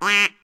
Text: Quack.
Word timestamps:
Quack. 0.00 0.37